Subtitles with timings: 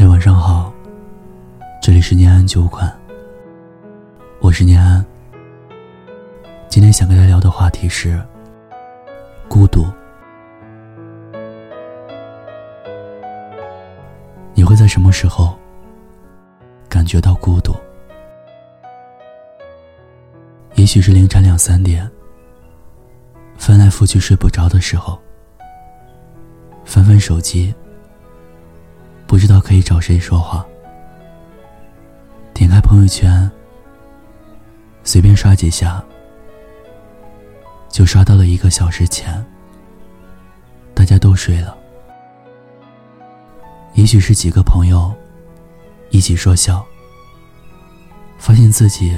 [0.00, 0.72] 嘿，晚上好，
[1.82, 2.90] 这里是念安酒馆，
[4.40, 5.04] 我是念安。
[6.70, 8.18] 今天想跟大家聊的话题是
[9.46, 9.84] 孤独。
[14.54, 15.54] 你会在什么时候
[16.88, 17.74] 感觉到孤独？
[20.76, 22.10] 也许是凌晨两三点，
[23.58, 25.20] 翻来覆去睡不着的时候，
[26.86, 27.74] 翻翻手机。
[29.30, 30.66] 不知道可以找谁说话。
[32.52, 33.48] 点开朋友圈，
[35.04, 36.04] 随便刷几下，
[37.88, 39.46] 就刷到了一个小时前，
[40.94, 41.78] 大家都睡了。
[43.94, 45.14] 也许是几个朋友
[46.10, 46.84] 一起说笑，
[48.36, 49.16] 发现自己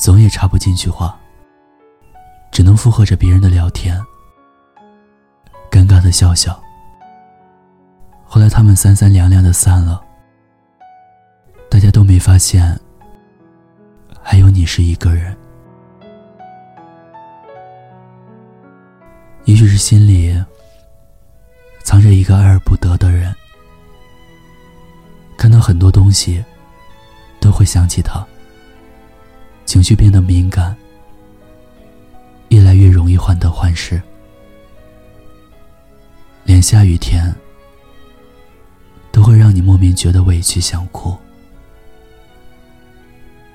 [0.00, 1.16] 总也插不进去话，
[2.50, 4.04] 只能附和着别人的聊天，
[5.70, 6.60] 尴尬的笑笑。
[8.34, 10.02] 后来他们三三两两的散了，
[11.68, 12.74] 大家都没发现，
[14.22, 15.36] 还有你是一个人。
[19.44, 20.34] 也许是心里
[21.82, 23.36] 藏着一个爱而不得的人，
[25.36, 26.42] 看到很多东西
[27.38, 28.26] 都会想起他，
[29.66, 30.74] 情绪变得敏感，
[32.48, 34.00] 越来越容易患得患失，
[36.44, 37.30] 连下雨天。
[39.22, 41.16] 都会让你莫名觉得委屈，想哭，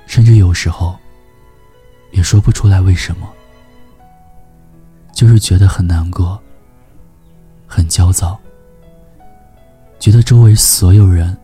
[0.06, 0.98] 甚至有时候
[2.12, 3.30] 也说不出来为什么，
[5.12, 6.42] 就是觉得很难过，
[7.68, 8.40] 很焦躁，
[10.00, 11.38] 觉得周围所有人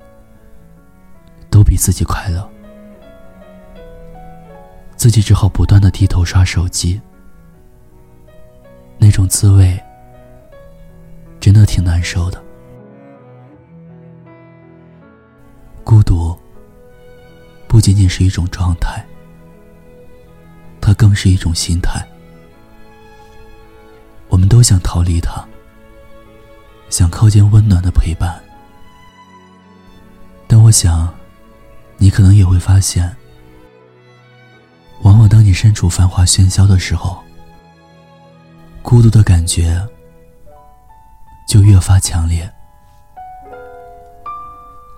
[1.49, 2.49] 都比自己快乐，
[4.95, 7.01] 自己只好不断的低头刷手机，
[8.97, 9.77] 那种滋味
[11.41, 12.41] 真的挺难受的。
[15.93, 16.35] 孤独
[17.67, 19.05] 不仅仅是一种状态，
[20.81, 22.03] 它更是一种心态。
[24.27, 25.47] 我们都想逃离它，
[26.89, 28.41] 想靠近温暖的陪伴。
[30.47, 31.13] 但我想，
[31.97, 33.15] 你可能也会发现，
[35.03, 37.23] 往往当你身处繁华喧嚣的时候，
[38.81, 39.79] 孤独的感觉
[41.47, 42.51] 就越发强烈。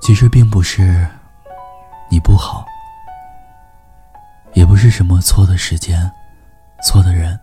[0.06, 1.04] 其实并不是
[2.12, 2.64] 你不好，
[4.54, 6.00] 也不是什么错的时间、
[6.84, 7.40] 错的人，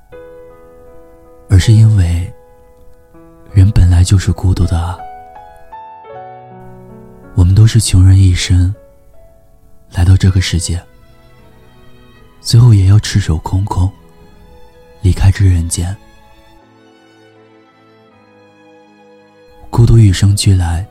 [1.51, 2.33] 而是因为
[3.53, 4.97] 人本来就是孤独的啊。
[7.35, 8.73] 我们都是穷人一生，
[9.91, 10.81] 来到这个世界，
[12.41, 13.93] 最后也要赤手空空
[15.01, 15.97] 离开这人间。
[19.69, 20.87] 孤独与生俱来。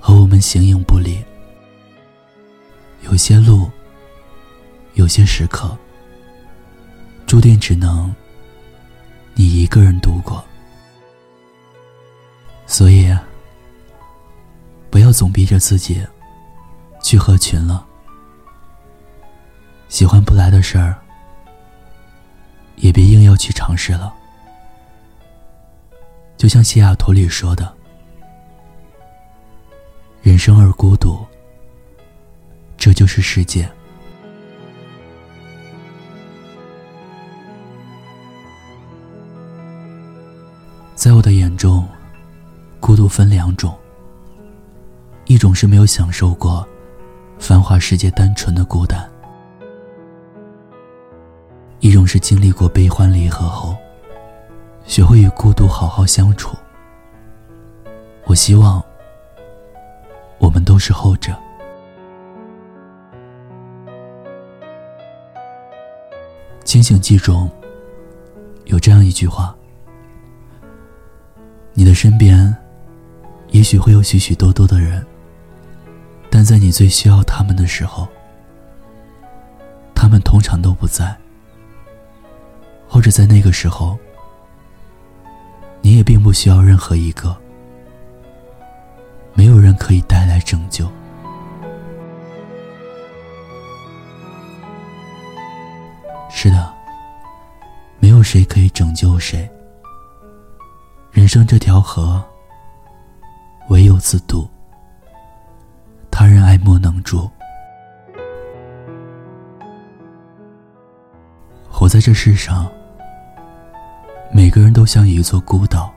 [0.00, 1.22] 和我们形影不离。
[3.02, 3.70] 有些路，
[4.94, 5.76] 有些时刻，
[7.26, 8.14] 注定只能
[9.34, 10.44] 你一个人度过。
[12.66, 13.16] 所以，
[14.90, 16.04] 不要总逼着自己
[17.02, 17.86] 去合群了。
[19.88, 20.98] 喜欢不来的事儿，
[22.76, 24.12] 也别硬要去尝试了。
[26.36, 27.77] 就像西雅图里说的。
[30.28, 31.26] 人生而孤独，
[32.76, 33.66] 这就是世界。
[40.94, 41.88] 在我的眼中，
[42.78, 43.74] 孤独分两种：
[45.24, 46.68] 一种是没有享受过
[47.38, 49.08] 繁华世界单纯的孤单；
[51.80, 53.74] 一种是经历过悲欢离合后，
[54.84, 56.54] 学会与孤独好好相处。
[58.26, 58.84] 我希望。
[60.38, 61.36] 我们都是后者。
[66.64, 67.50] 清醒记中
[68.66, 69.56] 有这样一句话：
[71.72, 72.54] 你的身边
[73.48, 75.04] 也许会有许许多多的人，
[76.28, 78.06] 但在你最需要他们的时候，
[79.94, 81.16] 他们通常都不在，
[82.86, 83.98] 或者在那个时候，
[85.80, 87.34] 你也并不需要任何一个。
[89.38, 90.90] 没有人可以带来拯救。
[96.28, 96.74] 是的，
[98.00, 99.48] 没有谁可以拯救谁。
[101.12, 102.20] 人生这条河，
[103.68, 104.50] 唯有自渡，
[106.10, 107.30] 他人爱莫能助。
[111.70, 112.68] 活在这世上，
[114.32, 115.94] 每个人都像一座孤岛。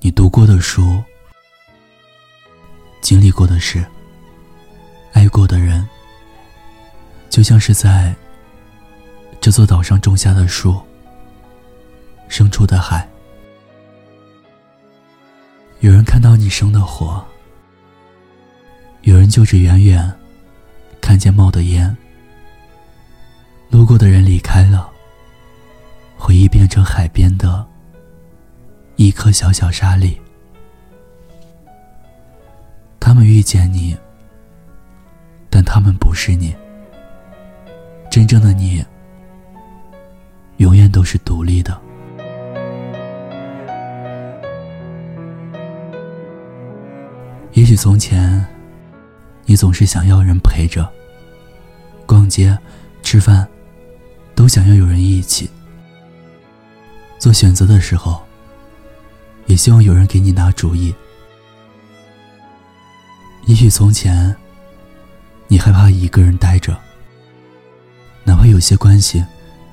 [0.00, 1.00] 你读过的书。
[3.00, 3.84] 经历过的事、
[5.12, 5.86] 爱过的人，
[7.28, 8.14] 就像是在
[9.40, 10.80] 这座岛上种下的树、
[12.28, 13.08] 生出的海。
[15.80, 17.24] 有人看到你生的火，
[19.02, 20.12] 有人就只远远
[21.00, 21.96] 看见冒的烟。
[23.70, 24.90] 路过的人离开了，
[26.18, 27.66] 回忆变成海边的
[28.96, 30.20] 一颗小小沙粒。
[33.00, 33.96] 他们遇见你，
[35.48, 36.54] 但他们不是你。
[38.10, 38.84] 真正的你，
[40.58, 41.80] 永远都是独立的。
[47.52, 48.46] 也许从前，
[49.44, 50.88] 你总是想要人陪着，
[52.06, 52.56] 逛街、
[53.02, 53.48] 吃饭，
[54.34, 55.48] 都想要有人一起。
[57.18, 58.20] 做选择的时候，
[59.46, 60.94] 也希望有人给你拿主意。
[63.50, 64.32] 也许从前，
[65.48, 66.78] 你害怕一个人待着，
[68.22, 69.26] 哪怕有些关系，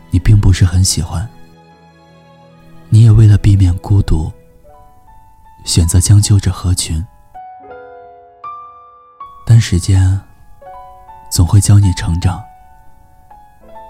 [0.09, 1.29] 你并不是很喜欢，
[2.89, 4.31] 你也为了避免孤独，
[5.63, 7.05] 选择将就着合群。
[9.45, 10.19] 但时间
[11.29, 12.43] 总会教你成长，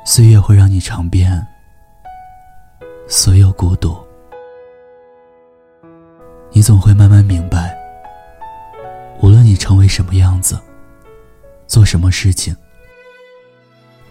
[0.05, 1.47] 岁月会让你尝遍
[3.07, 3.97] 所有孤独，
[6.51, 7.76] 你总会慢慢明白。
[9.19, 10.59] 无论你成为什么样子，
[11.67, 12.55] 做什么事情，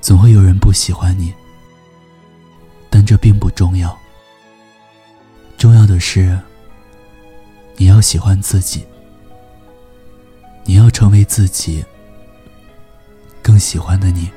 [0.01, 1.33] 总会有人不喜欢你。
[2.91, 3.97] 但这并不重要，
[5.59, 6.39] 重要的是
[7.77, 8.87] 你要喜欢自己，
[10.65, 11.85] 你要成为自己
[13.43, 14.31] 更喜欢的你。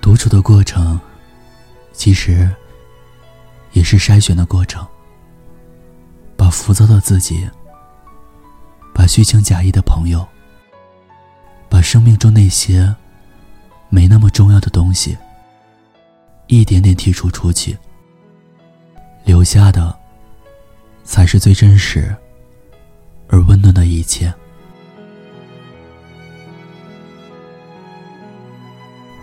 [0.00, 0.98] 独处的过程，
[1.92, 2.50] 其实
[3.72, 4.84] 也是筛选的过程。
[6.62, 7.48] 浮躁的自己，
[8.94, 10.26] 把虚情假意的朋友，
[11.68, 12.94] 把生命中那些
[13.88, 15.16] 没那么重要的东西，
[16.46, 17.76] 一点点剔除出去，
[19.24, 19.96] 留下的
[21.04, 22.14] 才是最真实
[23.28, 24.32] 而温暖的一切。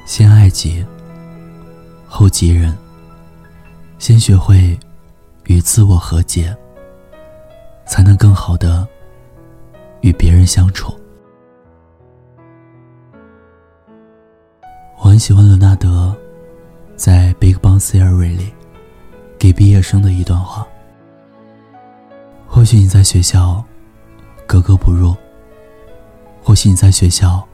[0.05, 0.85] 先爱己，
[2.07, 2.75] 后及人。
[3.97, 4.77] 先学会
[5.45, 6.55] 与自我和解。
[7.85, 8.87] 才能更好的
[10.01, 10.93] 与别人相处。
[14.97, 16.15] 我很喜欢伦纳德
[16.95, 18.51] 在《Big Bang Theory》里
[19.37, 20.67] 给毕业生的一段话：
[22.47, 23.63] 或许你在学校
[24.47, 25.15] 格格不入，
[26.43, 27.45] 或许你在学校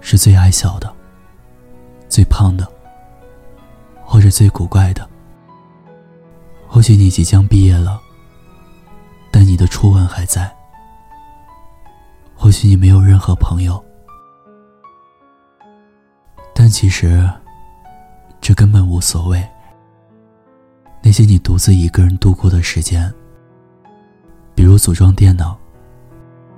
[0.00, 0.92] 是最矮小的、
[2.08, 2.66] 最胖的，
[4.04, 5.08] 或者最古怪的。
[6.68, 8.00] 或许你即将毕业了。
[9.38, 10.52] 但你的初吻还在。
[12.34, 13.80] 或许你没有任何朋友，
[16.52, 17.24] 但其实
[18.40, 19.40] 这根本无所谓。
[21.00, 23.14] 那些你独自一个人度过的时间，
[24.56, 25.56] 比如组装电脑，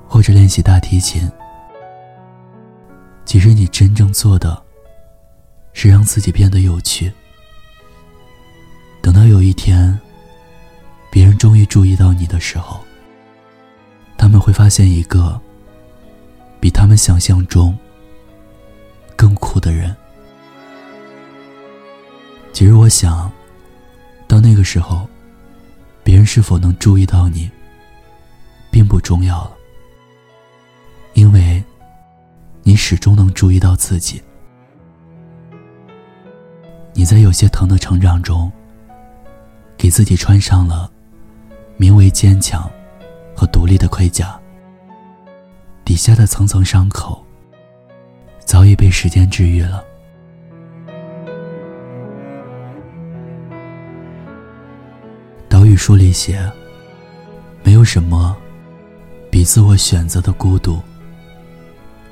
[0.08, 1.30] 或者练习大提琴，
[3.26, 4.62] 其实你真正做的，
[5.74, 7.12] 是让自己变得有趣。
[9.02, 10.00] 等到有一天。
[11.20, 12.80] 别人终于注意到你的时候，
[14.16, 15.38] 他们会发现一个
[16.58, 17.76] 比他们想象中
[19.16, 19.94] 更酷的人。
[22.54, 23.30] 其实，我想
[24.26, 25.06] 到那个时候，
[26.02, 27.50] 别人是否能注意到你，
[28.70, 29.52] 并不重要了，
[31.12, 31.62] 因为
[32.62, 34.22] 你始终能注意到自己。
[36.94, 38.50] 你在有些疼的成长中，
[39.76, 40.90] 给自己穿上了。
[41.80, 42.70] 名为坚强
[43.34, 44.38] 和独立的盔甲，
[45.82, 47.24] 底下的层层伤口
[48.40, 49.82] 早已被时间治愈了。
[55.48, 56.52] 岛屿书里写，
[57.62, 58.36] 没有什么
[59.30, 60.78] 比自我选择的孤独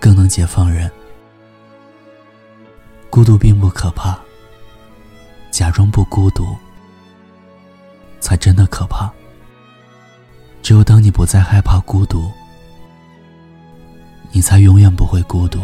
[0.01, 0.91] 更能解放人。
[3.11, 4.19] 孤独并不可怕，
[5.51, 6.57] 假装不孤独
[8.19, 9.13] 才真的可怕。
[10.69, 12.31] 只有当你不再害怕孤独，
[14.31, 15.61] 你才永远不会孤独。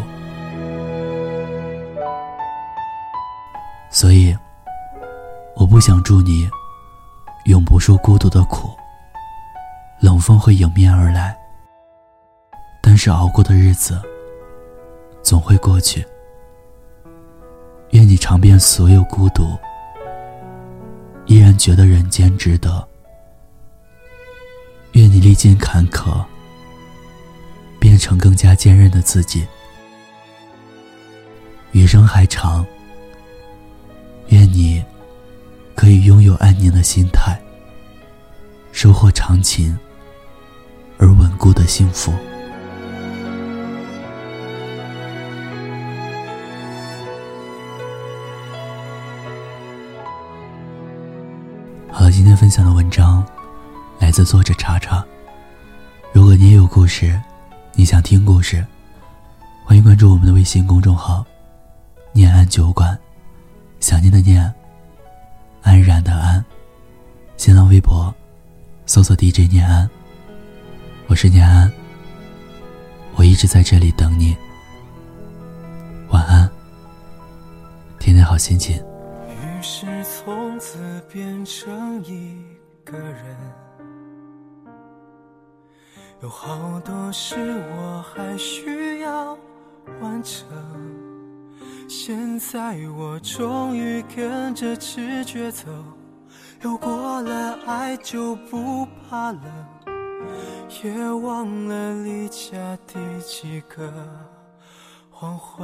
[3.91, 4.35] 所以，
[5.55, 6.49] 我不想祝你
[7.45, 8.67] 永不受孤独的苦。
[9.99, 11.37] 冷风会迎面而来，
[12.81, 14.01] 但是熬过的日子
[15.21, 16.03] 总会过去。
[17.91, 19.55] 愿你尝遍所有孤独，
[21.27, 22.83] 依然觉得人间值得。
[24.95, 26.23] 愿你历尽坎坷，
[27.79, 29.45] 变成更加坚韧的自己。
[31.73, 32.65] 余生还长，
[34.29, 34.81] 愿你
[35.75, 37.37] 可以拥有安宁的心态，
[38.71, 39.77] 收获长情
[40.97, 42.13] 而稳固的幸福。
[51.91, 53.21] 好了，今天分享的文章
[53.99, 55.05] 来自作者查查。
[56.13, 57.19] 如果你也有故事，
[57.73, 58.65] 你想听故事，
[59.63, 61.25] 欢迎关注我们的微信公众号
[62.13, 62.97] “念安酒馆”，
[63.79, 64.53] 想念的念，
[65.61, 66.43] 安然的安。
[67.37, 68.13] 新浪微博
[68.85, 69.89] 搜索 DJ 念安，
[71.07, 71.71] 我是念安，
[73.15, 74.35] 我一直在这里等你。
[76.09, 76.49] 晚安，
[77.99, 78.77] 天天好心情。
[79.27, 82.37] 于是从此变成一
[82.85, 83.35] 个人，
[86.25, 87.35] 有好多事
[87.77, 89.37] 我还需要
[90.01, 90.47] 完成。
[91.87, 95.67] 现在我终于跟着直觉走，
[96.63, 99.43] 有过了爱就不怕冷，
[100.83, 103.93] 也忘了离家第几个
[105.11, 105.63] 黄昏。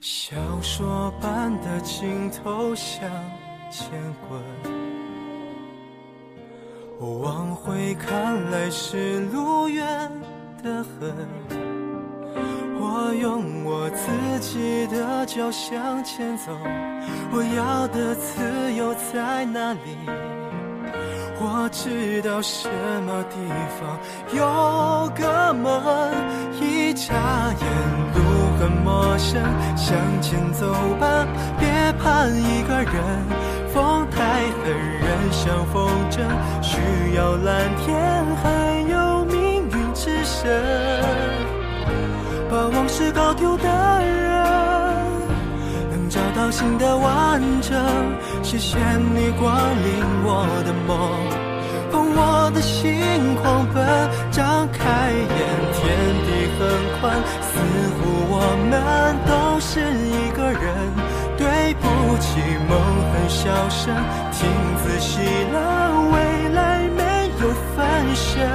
[0.00, 3.08] 小说般的镜头向
[3.70, 3.92] 前
[4.28, 4.42] 滚，
[7.02, 9.84] 往回看来是路远
[10.62, 11.12] 得很。
[12.78, 16.52] 我用我自己的脚向前走，
[17.32, 19.98] 我要的自由在哪里？
[21.40, 22.68] 我知道什
[23.04, 23.36] 么地
[23.80, 23.98] 方
[24.32, 25.72] 有个门，
[26.60, 27.66] 一眨眼
[28.14, 28.42] 路。
[28.62, 29.42] 很陌生，
[29.76, 31.26] 向前走吧，
[31.58, 31.68] 别
[31.98, 32.92] 怕一个人。
[34.22, 34.72] 爱恨，
[35.04, 36.22] 人像风筝，
[36.62, 36.78] 需
[37.16, 38.46] 要蓝天，还
[38.88, 40.62] 有命运之神。
[42.48, 44.44] 把往事搞丢的人，
[45.90, 47.76] 能找到新的完整。
[48.42, 49.50] 谢谢你光
[49.86, 49.88] 临
[50.24, 50.90] 我的梦。
[51.90, 53.84] 放我的心狂奔，
[54.30, 55.38] 张开眼，
[55.74, 55.80] 天
[56.24, 56.60] 地很
[57.00, 57.02] 宽，
[57.42, 57.50] 似
[57.96, 58.00] 乎
[58.30, 58.36] 我
[58.70, 58.72] 们
[59.26, 61.11] 都是一个人。
[62.68, 62.78] 梦
[63.12, 63.94] 很小声，
[64.32, 64.48] 听
[64.82, 65.20] 仔细
[65.52, 65.56] 了，
[66.12, 68.48] 未来没有翻身。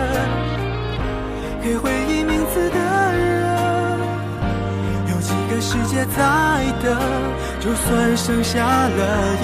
[1.62, 2.80] 给回忆名字的
[3.14, 4.00] 人，
[5.10, 6.22] 有几个世界在
[6.82, 6.98] 等？
[7.60, 9.36] 就算剩下了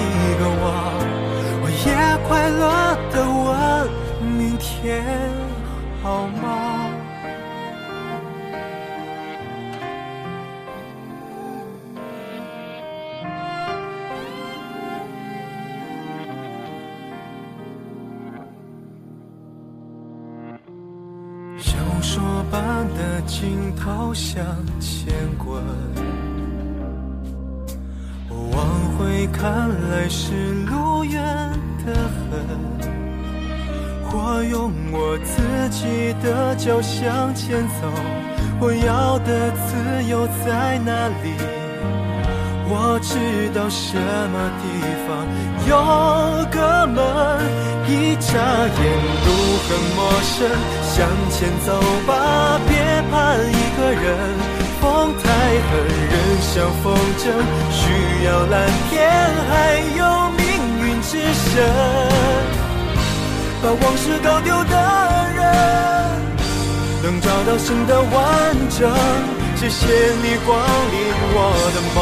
[23.24, 24.44] 般的镜头向
[24.80, 25.62] 前滚，
[28.28, 28.66] 我往
[28.96, 30.32] 回看来是
[30.66, 31.22] 路远
[31.84, 32.84] 得很。
[34.16, 37.90] 我用我自己的脚向前走，
[38.60, 41.34] 我要的自由在哪里？
[42.66, 44.64] 我知道什么地
[45.04, 45.08] 方
[45.68, 45.72] 有
[46.50, 46.96] 个门，
[47.88, 48.80] 一眨眼
[49.24, 49.28] 路
[49.64, 50.48] 很陌生，
[50.82, 50.94] 向
[51.30, 51.68] 前走
[52.06, 52.72] 吧，别
[53.48, 54.04] 一个人。
[54.80, 55.70] 风太狠，
[56.12, 56.52] 人像
[56.82, 57.24] 风筝，
[57.72, 57.82] 需
[58.26, 58.54] 要蓝
[58.90, 58.92] 天，
[59.48, 59.52] 还
[59.96, 60.00] 有
[60.36, 60.42] 命
[60.84, 61.50] 运之神。
[63.62, 64.74] 把往事搞丢的
[65.34, 65.42] 人，
[67.02, 68.12] 能找到新的完
[68.78, 68.92] 整。
[69.56, 69.86] 谢谢
[70.22, 70.60] 你光
[70.92, 70.94] 临
[71.32, 71.36] 我
[71.72, 71.98] 的梦，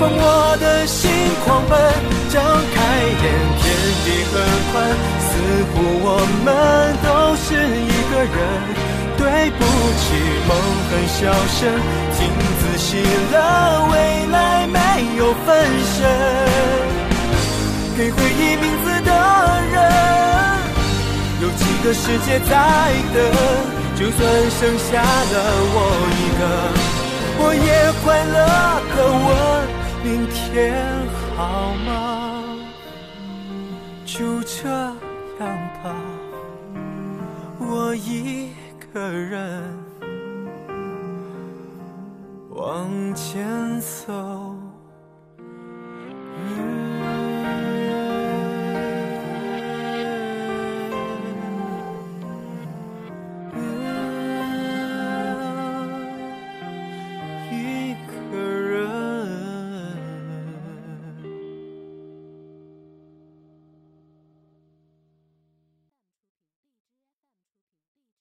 [0.00, 1.08] 放我的心
[1.44, 1.78] 狂奔，
[2.28, 2.42] 张
[2.74, 3.24] 开眼，
[3.60, 3.64] 天
[4.04, 4.34] 地很
[4.72, 4.74] 宽，
[5.20, 5.30] 似
[5.70, 6.06] 乎我
[6.44, 6.46] 们
[7.06, 8.36] 都是一个人。
[9.28, 9.60] 对不
[10.00, 10.06] 起，
[10.48, 10.50] 梦
[10.88, 11.60] 很小声，
[12.16, 12.18] 镜
[12.58, 12.96] 子洗
[13.30, 13.36] 了，
[13.90, 13.94] 未
[14.32, 14.78] 来没
[15.18, 15.46] 有分
[15.84, 15.96] 身。
[17.94, 19.10] 给回忆名字的
[19.70, 19.76] 人。
[21.42, 22.56] 有几个世界在
[23.12, 23.16] 等，
[23.96, 24.18] 就算
[24.50, 25.34] 剩下了
[25.74, 25.76] 我
[26.16, 26.42] 一个，
[27.38, 27.68] 我也
[28.02, 28.36] 快乐
[28.96, 29.28] 的问：
[30.04, 30.36] 明天
[31.36, 31.38] 好
[31.86, 31.86] 吗？
[34.06, 34.56] 就这
[35.38, 35.46] 样
[35.84, 35.84] 吧，
[37.58, 38.48] 我一
[38.98, 39.62] 个人
[42.50, 44.57] 往前走。